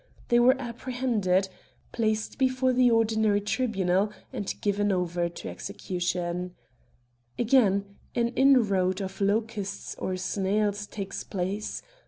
[0.29, 4.91] They were apprehended, 57 Curiosities of Olden Times placed before the ordinary tribunal, and given
[4.91, 6.55] over to execution.
[7.37, 7.85] Again:
[8.15, 11.83] an inroad of locusts or snails takes place.